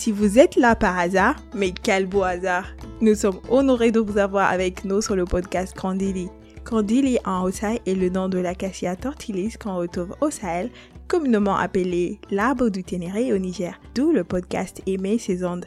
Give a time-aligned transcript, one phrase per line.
[0.00, 2.64] Si vous êtes là par hasard, mais quel beau hasard,
[3.02, 6.30] nous sommes honorés de vous avoir avec nous sur le podcast Candili.
[6.64, 10.70] Candili en Haut-Sahel est le nom de l'acacia tortilis qu'on retrouve au Sahel,
[11.06, 15.66] communément appelé l'arbre du Ténéré au Niger, d'où le podcast émet ses ondes.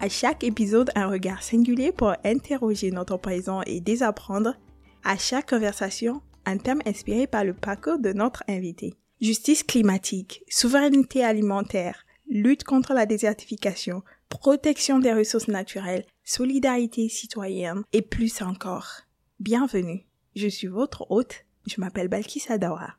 [0.00, 4.54] À chaque épisode, un regard singulier pour interroger notre présent et désapprendre.
[5.02, 8.94] À chaque conversation, un thème inspiré par le parcours de notre invité.
[9.20, 18.02] Justice climatique, souveraineté alimentaire, lutte contre la désertification, protection des ressources naturelles, solidarité citoyenne et
[18.02, 19.02] plus encore.
[19.40, 20.04] Bienvenue,
[20.36, 22.94] je suis votre hôte, je m'appelle Balkis Adawara.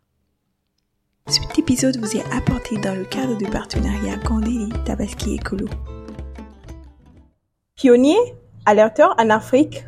[1.28, 5.68] Cet épisode vous est apporté dans le cadre du partenariat Candéli Tabaski Écolo.
[7.76, 8.18] Pionniers,
[8.66, 9.84] alerteurs en Afrique,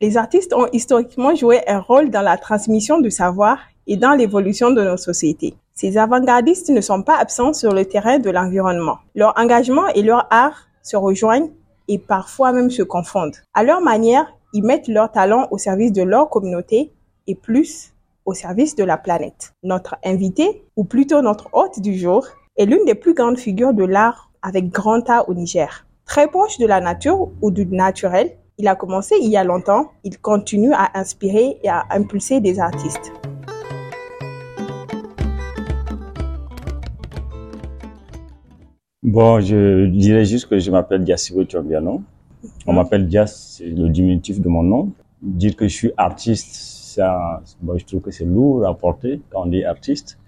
[0.00, 4.70] les artistes ont historiquement joué un rôle dans la transmission du savoir et dans l'évolution
[4.70, 5.54] de nos sociétés.
[5.74, 8.98] Ces avant-gardistes ne sont pas absents sur le terrain de l'environnement.
[9.14, 11.50] Leur engagement et leur art se rejoignent
[11.88, 13.36] et parfois même se confondent.
[13.54, 16.92] À leur manière, ils mettent leur talent au service de leur communauté
[17.26, 17.92] et plus
[18.24, 19.54] au service de la planète.
[19.62, 23.84] Notre invité, ou plutôt notre hôte du jour, est l'une des plus grandes figures de
[23.84, 25.86] l'art avec grand A au Niger.
[26.04, 29.92] Très proche de la nature ou du naturel, il a commencé il y a longtemps,
[30.04, 33.12] il continue à inspirer et à impulser des artistes.
[39.12, 42.00] Bon, je dirais juste que je m'appelle Diasibo Chombiano.
[42.66, 44.90] On m'appelle Dias, c'est le diminutif de mon nom.
[45.20, 49.42] Dire que je suis artiste, ça, bon, je trouve que c'est lourd à porter quand
[49.42, 50.18] on dit artiste.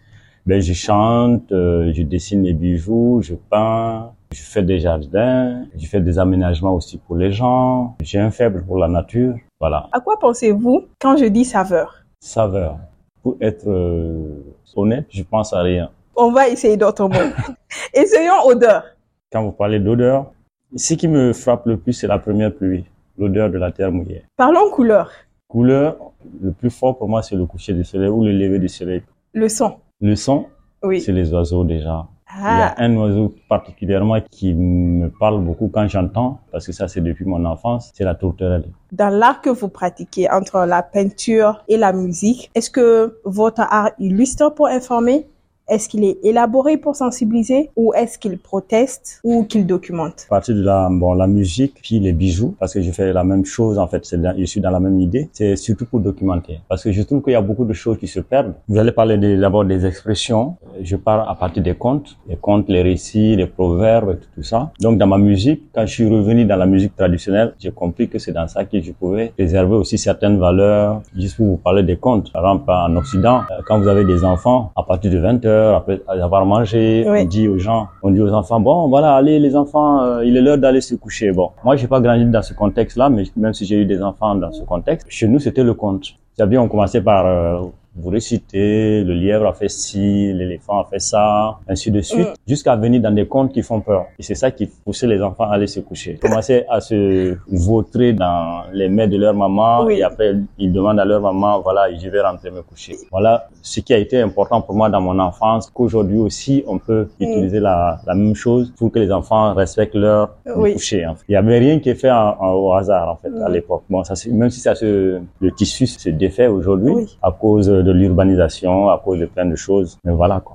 [0.45, 5.87] Ben, je chante, euh, je dessine les bijoux, je peins, je fais des jardins, je
[5.87, 7.97] fais des aménagements aussi pour les gens.
[8.03, 9.89] J'ai un faible pour la nature, voilà.
[9.93, 12.05] À quoi pensez-vous quand je dis saveur?
[12.21, 12.77] Saveur.
[13.23, 14.45] Pour être euh,
[14.77, 15.89] honnête, je pense à rien.
[16.17, 17.33] On va essayer d'autres mots.
[17.95, 18.85] Essayons odeur.
[19.33, 20.33] Quand vous parlez d'odeur,
[20.77, 22.85] ce qui me frappe le plus, c'est la première pluie,
[23.19, 24.25] l'odeur de la terre mouillée.
[24.37, 25.11] Parlons couleur.
[25.49, 25.97] Couleur,
[26.41, 29.03] le plus fort pour moi, c'est le coucher du soleil ou le lever du soleil.
[29.33, 29.77] Le son.
[30.01, 30.47] Le son,
[30.83, 31.01] Oui.
[31.01, 32.07] c'est les oiseaux déjà.
[32.37, 36.73] Il y Ah, a un oiseau particulièrement qui me parle beaucoup quand j'entends, parce que
[36.73, 38.65] ça c'est depuis mon enfance, c'est la tourterelle.
[38.91, 43.91] dans l'art que vous pratiquez entre la peinture et la musique, est-ce que votre art
[44.01, 45.29] illustre pour informer?
[45.67, 50.27] Est-ce qu'il est élaboré pour sensibiliser ou est-ce qu'il proteste ou qu'il documente?
[50.29, 53.25] À partir de la, bon, la musique, puis les bijoux, parce que je fais la
[53.25, 54.07] même chose en fait,
[54.39, 56.61] je suis dans la même idée, c'est surtout pour documenter.
[56.69, 58.55] Parce que je trouve qu'il y a beaucoup de choses qui se perdent.
[58.69, 62.83] Vous allez parler d'abord des expressions, je pars à partir des contes, les contes, les
[62.83, 64.71] récits, les proverbes, tout, tout ça.
[64.81, 68.19] Donc dans ma musique, quand je suis revenu dans la musique traditionnelle, j'ai compris que
[68.19, 71.97] c'est dans ça que je pouvais préserver aussi certaines valeurs, juste pour vous parler des
[71.97, 72.31] contes.
[72.33, 75.54] Par exemple, en Occident, euh, quand vous avez des enfants, à partir de 20 heures,
[75.77, 77.21] après avoir mangé, Oui.
[77.23, 80.37] on dit aux gens, on dit aux enfants, bon, voilà, allez les enfants, euh, il
[80.37, 81.33] est l'heure d'aller se coucher.
[81.33, 84.35] Bon, moi, j'ai pas grandi dans ce contexte-là, mais même si j'ai eu des enfants
[84.35, 86.07] dans ce contexte, chez nous, c'était le conte.
[86.35, 87.61] C'est-à-dire, on commençait par euh,
[87.97, 92.35] vous réciter, le lièvre a fait ci, l'éléphant a fait ça, ainsi de suite, Mm.
[92.49, 94.07] jusqu'à venir dans des contes qui font peur.
[94.19, 96.13] Et c'est ça qui poussait les enfants à aller se coucher.
[96.13, 99.99] Ils commençaient à se vautrer dans les mains de leur maman, Oui.
[99.99, 102.97] et après, ils demandent à leur maman, voilà, je vais rentrer me coucher.
[103.11, 107.09] Voilà ce qui a été important pour moi dans mon enfance, qu'aujourd'hui aussi, on peut
[107.21, 107.25] Mm.
[107.25, 110.73] utiliser la, la même chose pour que les enfants respectent leur Oui.
[110.75, 111.07] coucher.
[111.07, 111.25] en fait.
[111.29, 113.53] Il y avait rien qui est fait en- en- au hasard, en fait, à Mm.
[113.53, 113.83] l'époque.
[113.89, 117.19] Bon, ça, même si ça se, le tissu se défait aujourd'hui, Oui.
[117.23, 119.99] à cause de l'urbanisation, à cause de plein de choses.
[120.05, 120.54] Mais voilà, quoi.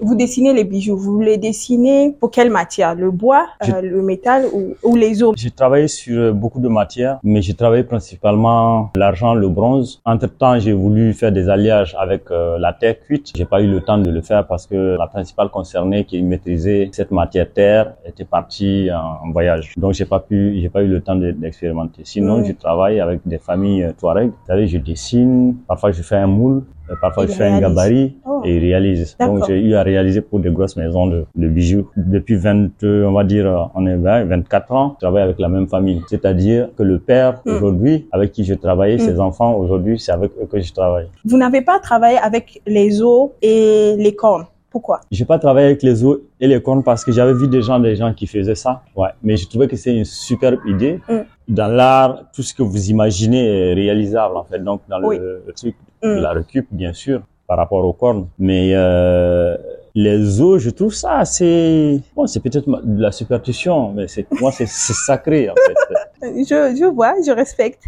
[0.00, 2.94] Vous dessinez les bijoux, vous les dessinez pour quelle matière?
[2.94, 5.34] Le bois, euh, le métal ou, ou les os?
[5.36, 10.00] J'ai travaillé sur euh, beaucoup de matières, mais j'ai travaillé principalement l'argent, le bronze.
[10.04, 13.32] Entre-temps, j'ai voulu faire des alliages avec euh, la terre cuite.
[13.36, 16.90] J'ai pas eu le temps de le faire parce que la principale concernée qui maîtrisait
[16.92, 19.72] cette matière terre était partie en, en voyage.
[19.76, 22.02] Donc, j'ai pas pu, j'ai pas eu le temps de- d'expérimenter.
[22.04, 22.44] Sinon, Mm.
[22.44, 24.28] je travaille avec des familles euh, Touareg.
[24.30, 25.56] Vous savez, je dessine.
[25.66, 26.62] Parfois, je fais un moule.
[26.90, 28.42] Euh, Parfois, Il je fais un gabarit Oh.
[28.44, 29.16] et il réalise.
[29.18, 31.88] Donc, j'ai eu à réaliser pour des grosses maisons de, de bijoux.
[31.96, 35.38] Depuis 20, euh, on va dire, euh, on est 20, 24 ans, je travaille avec
[35.38, 36.02] la même famille.
[36.08, 37.50] C'est-à-dire que le père, Mm.
[37.50, 39.00] aujourd'hui, avec qui je travaillais, Mm.
[39.00, 41.08] ses enfants, aujourd'hui, c'est avec eux que je travaille.
[41.24, 44.44] Vous n'avez pas travaillé avec les os et les cornes.
[44.70, 45.00] Pourquoi?
[45.10, 47.78] J'ai pas travaillé avec les os et les cornes parce que j'avais vu des gens,
[47.80, 48.82] des gens qui faisaient ça.
[48.94, 49.08] Ouais.
[49.22, 51.00] Mais je trouvais que c'est une superbe idée.
[51.08, 51.14] Mm.
[51.48, 54.58] Dans l'art, tout ce que vous imaginez est réalisable, en fait.
[54.62, 56.20] Donc, dans le truc Mm.
[56.20, 58.28] la récup, bien sûr, par rapport aux cornes.
[58.38, 59.56] Mais, euh,
[59.94, 64.52] les os, je trouve ça assez, bon, c'est peut-être de la superstition, mais c'est, moi,
[64.52, 65.74] c'est, sacré, en fait.
[66.20, 67.84] Je, je vois, je respecte.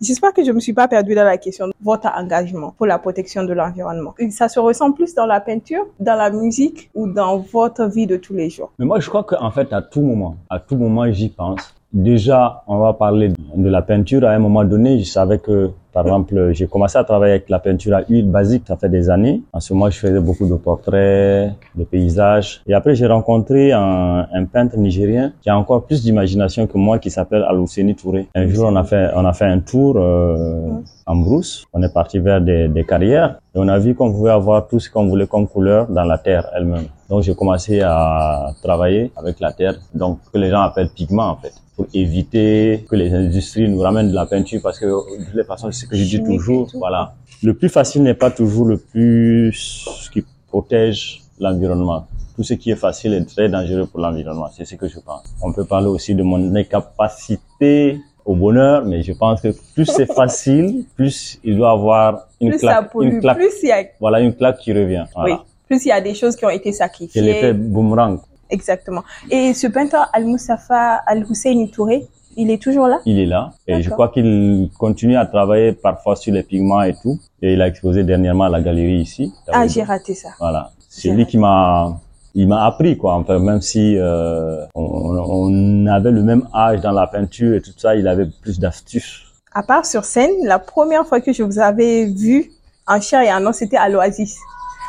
[0.00, 2.98] J'espère que je me suis pas perdue dans la question de votre engagement pour la
[2.98, 4.14] protection de l'environnement.
[4.30, 8.16] Ça se ressent plus dans la peinture, dans la musique ou dans votre vie de
[8.16, 8.72] tous les jours?
[8.78, 11.74] Mais moi, je crois qu'en fait, à tout moment, à tout moment, j'y pense.
[11.92, 14.24] Déjà, on va parler de la peinture.
[14.24, 17.60] À un moment donné, je savais que, par exemple, j'ai commencé à travailler avec la
[17.60, 19.40] peinture à huile basique, ça fait des années.
[19.54, 22.60] En ce moment, je faisais beaucoup de portraits, de paysages.
[22.66, 26.98] Et après, j'ai rencontré un, un, peintre nigérien qui a encore plus d'imagination que moi,
[26.98, 28.28] qui s'appelle Aluseni Touré.
[28.34, 30.68] Un jour, on a fait, on a fait un tour euh,
[31.06, 31.64] en brousse.
[31.72, 34.78] On est parti vers des, des carrières et on a vu qu'on pouvait avoir tout
[34.78, 36.88] ce qu'on voulait comme couleur dans la terre elle-même.
[37.08, 41.36] Donc, j'ai commencé à travailler avec la terre, donc que les gens appellent pigment en
[41.36, 45.46] fait pour éviter que les industries nous ramènent de la peinture parce que de toute
[45.46, 47.14] façon, c'est ce que je dis toujours, voilà.
[47.40, 52.08] Le plus facile n'est pas toujours le plus qui protège l'environnement.
[52.34, 54.48] Tout ce qui est facile est très dangereux pour l'environnement.
[54.56, 55.22] C'est ce que je pense.
[55.40, 60.12] On peut parler aussi de mon incapacité au bonheur, mais je pense que plus c'est
[60.22, 63.84] facile, plus il doit avoir une plus claque, ça pollue, une claque, plus y a,
[64.00, 65.04] voilà, une claque qui revient.
[65.14, 65.34] Voilà.
[65.34, 67.22] oui, plus il y a des choses qui ont été C'est sacrifiées.
[67.22, 68.18] l'effet boomerang.
[68.50, 69.02] Exactement.
[69.30, 72.06] Et ce peintre Al-Mustafa Al-Hussein Touré,
[72.36, 73.00] il est toujours là?
[73.04, 76.94] Il est là et je crois qu'il continue à travailler parfois sur les pigments et
[77.02, 77.18] tout.
[77.42, 79.32] Et il a exposé dernièrement à la galerie ici.
[79.48, 80.28] Ah, j'ai raté ça.
[80.38, 80.70] Voilà.
[80.88, 81.98] C'est lui qui m'a,
[82.34, 83.14] il m'a appris quoi.
[83.14, 87.72] Enfin, même si euh, on, on avait le même âge dans la peinture et tout
[87.76, 89.24] ça, il avait plus d'astuces.
[89.52, 92.52] À part sur scène, la première fois que je vous avais vu
[92.86, 94.36] en chair et en os, c'était à l'Oasis,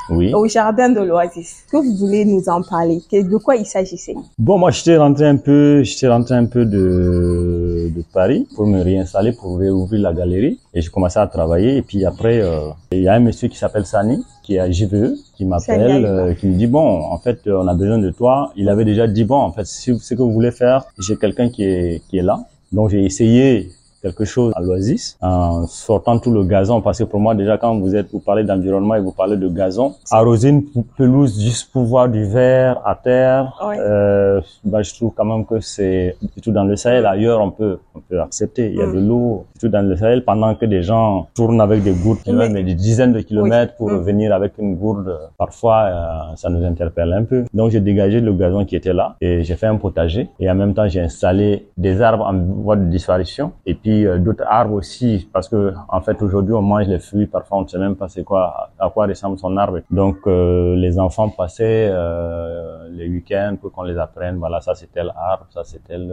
[0.10, 0.34] Oui.
[0.34, 1.66] au jardin de l'Oasis.
[1.72, 3.02] Que vous voulez nous en parler?
[3.12, 4.16] De quoi il s'agissait?
[4.38, 8.82] Bon, moi, j'étais rentré un peu, j'étais rentré un peu de, de Paris pour me
[8.82, 10.60] réinstaller, pour réouvrir la galerie.
[10.74, 11.78] Et j'ai commencé à travailler.
[11.78, 14.70] Et puis après, euh, il y a un monsieur qui s'appelle Sani, qui est à
[14.70, 18.10] JVE, qui m'appelle, euh, qui me dit, bon, en fait, euh, on a besoin de
[18.10, 18.52] toi.
[18.56, 21.50] Il avait déjà dit, bon, en fait, si ce que vous voulez faire, j'ai quelqu'un
[21.50, 22.40] qui est, qui est là.
[22.72, 26.81] Donc, j'ai essayé quelque chose à l'Oasis en sortant tout le gazon.
[26.81, 29.48] Parce que pour moi déjà quand vous êtes vous parlez d'environnement et vous parlez de
[29.48, 30.63] gazon arroser une
[30.98, 35.60] pelouse juste pour voir du vert à terre euh, bah, je trouve quand même que
[35.60, 38.69] c'est surtout dans le Sahel ailleurs on peut on peut accepter.
[38.72, 38.96] Il y a Mm.
[38.96, 42.50] de l'eau surtout dans le Sahel pendant que des gens tournent avec des gourdes Mais-
[42.50, 43.98] mais des dizaines de kilomètres pour Mm.
[44.10, 47.40] venir avec une gourde parfois euh, ça nous interpelle un peu.
[47.54, 50.24] Donc j'ai dégagé le gazon qui était là et j'ai fait un potager.
[50.40, 52.36] Et en même temps j'ai installé des arbres en
[52.66, 53.51] voie de disparition.
[53.66, 57.27] Et puis euh, d'autres arbres aussi parce que en fait aujourd'hui on mange les fruits.
[57.27, 59.80] Parfois on ne sait même pas c'est quoi à quoi ressemble son arbre.
[59.91, 64.38] Donc euh, les enfants passaient euh, les week-ends pour qu'on les apprenne.
[64.38, 66.03] Voilà ça c'est tel arbre ça c'est tel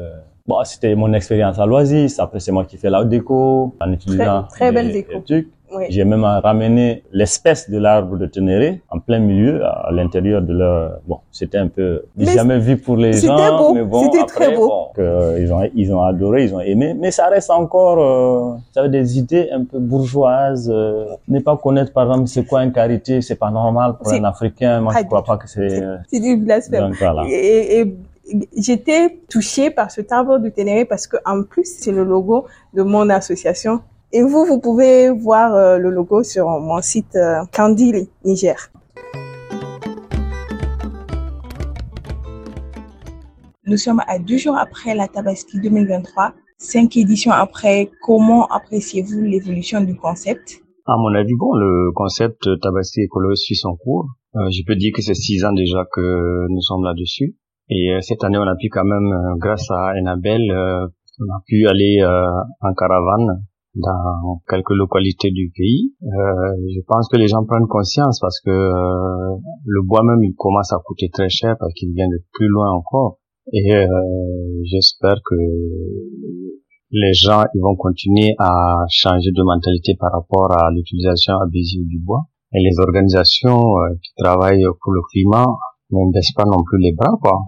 [0.46, 4.44] bon c'était mon expérience à l'Oasis après c'est moi qui fais la déco en utilisant
[4.44, 5.20] très belle déco.
[5.20, 5.84] trucs Oui.
[5.90, 10.98] j'ai même ramené l'espèce de l'arbre de Ténéré en plein milieu, à l'intérieur de leur.
[11.06, 14.24] Bon, c'était un peu Mais jamais vu pour les c'était gens, beau, mais bon, c'était
[14.26, 14.66] très beau.
[14.68, 17.98] bon, que, euh, ils ont ils ont adoré, ils ont aimé, mais ça reste encore,
[18.00, 20.70] euh, ça veut des idées un peu bourgeoises.
[20.72, 24.24] Euh, ne pas connaître par exemple c'est quoi une carité, c'est pas normal pour un
[24.24, 24.80] Africain.
[24.80, 25.82] Moi, je du crois pas que c'est.
[26.08, 26.84] C'est du blasphème.
[26.88, 27.24] Donc voilà.
[27.28, 27.96] Et, et-
[28.56, 32.82] j'étais touchée par ce arbre du Ténéré parce que en plus c'est le logo de
[32.82, 33.80] mon association.
[34.12, 38.56] Et vous, vous pouvez voir euh, le logo sur mon site euh, Kandili Niger.
[43.66, 47.90] Nous sommes à deux jours après la Tabaski 2023, cinq éditions après.
[48.00, 50.62] Comment appréciez-vous l'évolution du concept?
[50.86, 54.06] À mon avis, bon, le concept Tabaski écolo suit son cours.
[54.36, 57.34] Euh, je peux dire que c'est six ans déjà que nous sommes là-dessus.
[57.70, 60.86] Et euh, cette année, on a pu quand même, euh, grâce à Enabel, euh,
[61.18, 63.42] on a pu aller euh, en caravane
[63.76, 65.94] dans quelques localités du pays.
[66.02, 66.08] Euh,
[66.74, 70.72] je pense que les gens prennent conscience parce que euh, le bois même, il commence
[70.72, 73.18] à coûter très cher parce qu'il vient de plus loin encore.
[73.52, 73.86] Et euh,
[74.64, 75.36] j'espère que
[76.90, 81.98] les gens ils vont continuer à changer de mentalité par rapport à l'utilisation abusive du
[82.00, 82.26] bois.
[82.54, 85.46] Et les organisations euh, qui travaillent pour le climat
[85.90, 87.40] ne baissent pas non plus les bras, quoi.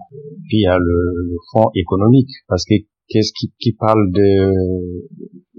[0.47, 2.75] Puis il y a le, le fonds économique, parce que
[3.09, 5.07] qu'est-ce qui, qui parle de,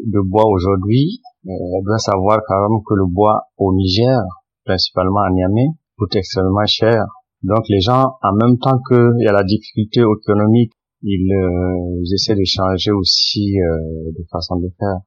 [0.07, 1.51] de bois aujourd'hui, euh,
[1.85, 4.21] doit savoir quand même que le bois au Niger,
[4.65, 7.05] principalement à Niamey, coûte extrêmement cher.
[7.43, 12.15] Donc les gens, en même temps qu'il y a la difficulté économique, ils, euh, ils
[12.15, 14.99] essaient de changer aussi euh, de façon de faire.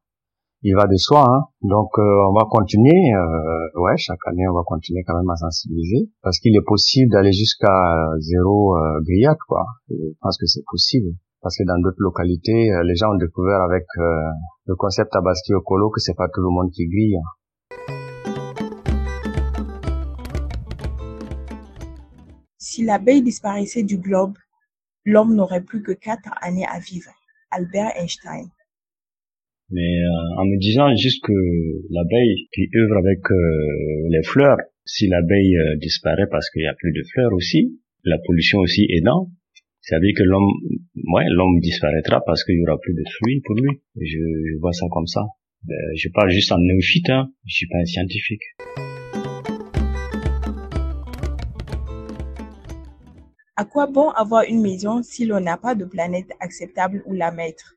[0.65, 1.43] Il va de soi, hein.
[1.61, 5.35] donc euh, on va continuer, euh, ouais, chaque année on va continuer quand même à
[5.35, 9.65] sensibiliser, parce qu'il est possible d'aller jusqu'à euh, zéro euh, grillade, quoi.
[9.89, 11.09] Je pense que c'est possible,
[11.43, 14.31] parce que dans d'autres localités, euh, les gens ont découvert avec euh,
[14.65, 17.19] le concept Tabaski Okolo que c'est pas tout le monde qui grille.
[22.57, 24.33] Si l'abeille disparaissait du globe,
[25.05, 27.11] l'homme n'aurait plus que quatre années à vivre.
[27.51, 28.49] Albert Einstein.
[29.69, 31.37] mais euh, en me disant juste que
[31.91, 36.73] l'abeille qui œuvre avec euh, les fleurs, si l'abeille euh, disparaît parce qu'il n'y a
[36.73, 39.29] plus de fleurs aussi, la pollution aussi aidant,
[39.83, 40.49] ça veut dire que l'homme,
[41.13, 43.81] ouais, l'homme disparaîtra parce qu'il y aura plus de fruits pour lui.
[43.99, 45.21] Je, je vois ça comme ça.
[45.65, 47.27] Ben, je parle juste en néophyte, hein.
[47.45, 48.43] Je suis pas un scientifique.
[53.57, 57.31] À quoi bon avoir une maison si l'on n'a pas de planète acceptable où la
[57.31, 57.75] mettre?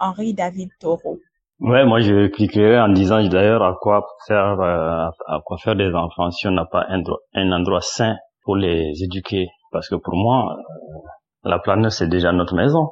[0.00, 1.18] Henri David Thoreau.
[1.60, 5.92] Ouais, moi je cliquerai en disant d'ailleurs à quoi faire euh, à quoi faire des
[5.92, 7.02] enfants si on n'a pas un,
[7.34, 10.98] un, endroit sain pour les éduquer parce que pour moi euh,
[11.44, 12.90] la planète c'est déjà notre maison.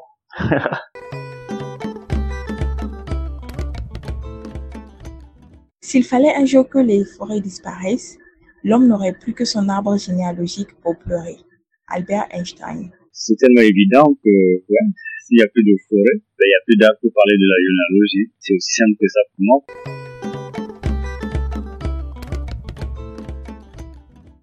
[5.81, 8.19] S'il fallait un jour que les forêts disparaissent,
[8.65, 11.37] l'homme n'aurait plus que son arbre généalogique pour pleurer.
[11.89, 12.91] Albert Einstein.
[13.13, 14.87] C'est tellement évident que ouais,
[15.25, 16.03] s'il n'y a plus de forêt,
[16.39, 18.33] ben, il n'y a plus d'arbres pour parler de la généalogie.
[18.41, 19.59] C'est aussi simple que ça pour moi.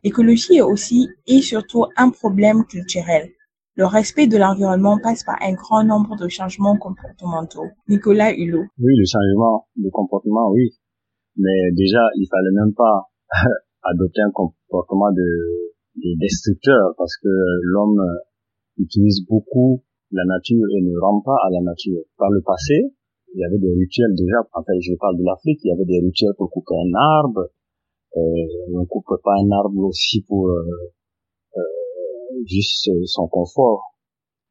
[0.04, 3.30] L'écologie est aussi et surtout un problème culturel.
[3.76, 7.68] Le respect de l'environnement passe par un grand nombre de changements comportementaux.
[7.88, 8.66] Nicolas Hulot.
[8.78, 10.78] Oui, le changement de comportement, oui.
[11.38, 13.10] Mais déjà, il fallait même pas
[13.84, 18.02] adopter un comportement de des destructeurs parce que l'homme
[18.78, 22.02] utilise beaucoup la nature et ne rend pas à la nature.
[22.18, 22.94] Par le passé,
[23.34, 25.86] il y avait des rituels déjà, en fait je parle de l'Afrique, il y avait
[25.86, 27.50] des rituels pour couper un arbre,
[28.18, 30.94] euh, on coupe pas un arbre aussi pour euh,
[32.46, 33.96] juste son confort.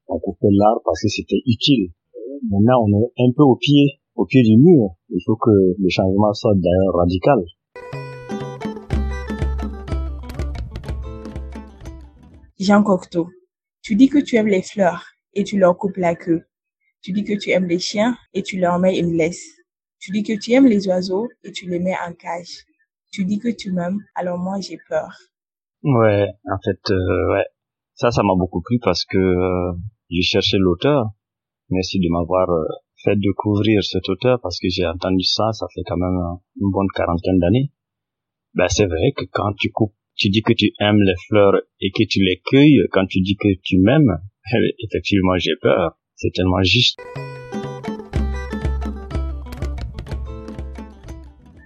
[0.08, 1.92] On coupait l'arbre parce que c'était utile.
[2.50, 4.90] Maintenant, on est un peu au pied, au pied du mur.
[5.10, 7.38] Il faut que le changement soit d'ailleurs radical.
[12.58, 13.28] Jean Cocteau,
[13.82, 16.44] tu dis que tu aimes les fleurs et tu leur coupes la queue.
[17.00, 19.44] Tu dis que tu aimes les chiens et tu leur mets une laisse.
[19.98, 22.64] Tu dis que tu aimes les oiseaux et tu les mets en cage.
[23.10, 25.10] Tu dis que tu m'aimes, alors moi j'ai peur.
[25.82, 27.44] Ouais, en fait, euh, ouais.
[28.02, 29.78] Ça, ça m'a beaucoup plu parce que euh,
[30.10, 31.04] j'ai cherché l'auteur.
[31.70, 32.64] Merci de m'avoir euh,
[33.04, 36.18] fait découvrir cet auteur parce que j'ai entendu ça, ça fait quand même
[36.60, 37.70] une bonne quarantaine d'années.
[38.54, 42.18] Ben, c'est vrai que quand tu dis que tu aimes les fleurs et que tu
[42.24, 44.18] les cueilles, quand tu dis que tu m'aimes,
[44.82, 45.96] effectivement j'ai peur.
[46.16, 46.98] C'est tellement juste.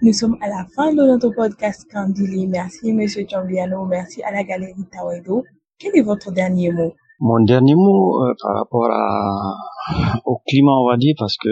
[0.03, 2.45] Nous sommes à la fin de notre podcast Candili.
[2.45, 5.43] Merci Monsieur Chambiano, merci à la Galerie Tawedo.
[5.79, 6.93] Quel est votre dernier mot?
[7.19, 9.53] Mon dernier mot euh, par rapport à,
[10.25, 11.49] au climat, on va dire, parce que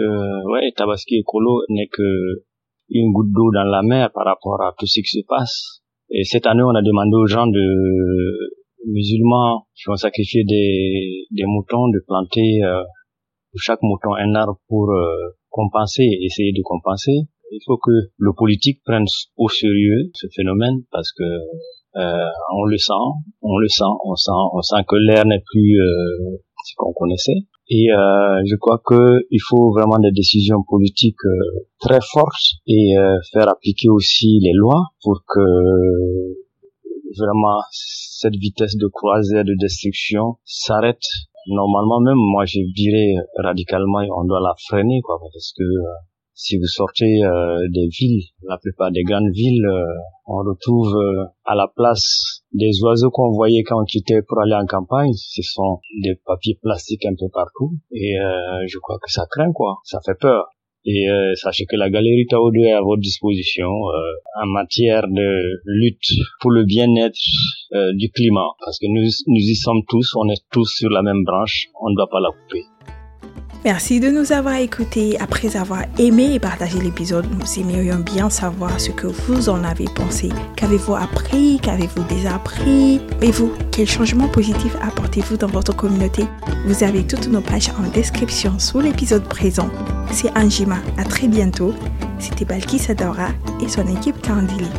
[0.52, 2.42] ouais, Tabaski écolo n'est que
[2.90, 5.82] une goutte d'eau dans la mer par rapport à tout ce qui se passe.
[6.10, 7.66] Et cette année, on a demandé aux gens de
[8.86, 12.82] musulmans qui vont sacrifier des, des moutons de planter euh,
[13.50, 17.26] pour chaque mouton un arbre pour euh, compenser, essayer de compenser.
[17.50, 22.76] Il faut que le politique prenne au sérieux ce phénomène parce que euh, on le
[22.76, 22.92] sent,
[23.42, 27.46] on le sent, on sent, on sent que l'air n'est plus euh, ce qu'on connaissait.
[27.68, 32.96] Et euh, je crois que il faut vraiment des décisions politiques euh, très fortes et
[32.96, 35.40] euh, faire appliquer aussi les lois pour que
[37.18, 41.02] vraiment cette vitesse de croisière de destruction s'arrête.
[41.48, 45.64] Normalement même, moi je dirais radicalement, on doit la freiner quoi, parce que
[46.36, 49.84] si vous sortez euh, des villes, la plupart des grandes villes, euh,
[50.26, 54.54] on retrouve euh, à la place des oiseaux qu'on voyait quand on quittait pour aller
[54.54, 57.72] en campagne, ce sont des papiers plastiques un peu partout.
[57.90, 58.14] Et
[58.66, 59.76] je crois que ça craint, quoi.
[59.84, 60.46] Ça fait peur.
[60.84, 66.50] Et sachez que la Galerie Tao est à votre disposition en matière de lutte pour
[66.50, 67.18] le bien-être
[67.94, 68.48] du climat.
[68.64, 71.90] Parce que nous, nous y sommes tous, on est tous sur la même branche, on
[71.90, 72.64] ne doit pas la couper.
[73.66, 75.18] Merci de nous avoir écoutés.
[75.18, 79.86] Après avoir aimé et partagé l'épisode, nous aimerions bien savoir ce que vous en avez
[79.86, 80.28] pensé.
[80.54, 81.58] Qu'avez-vous appris?
[81.60, 86.26] Qu'avez-vous désappris Et vous, quel changement positif apportez-vous dans votre communauté?
[86.66, 89.68] Vous avez toutes nos pages en description sous l'épisode présent.
[90.12, 90.78] C'est Anjima.
[90.96, 91.74] À très bientôt.
[92.20, 93.30] C'était Balkis Adora
[93.60, 94.70] et son équipe Candili.